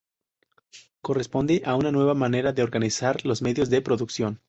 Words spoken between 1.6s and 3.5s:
a una nueva manera de organizar los